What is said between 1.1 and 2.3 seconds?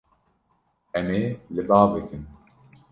ê li ba bikin.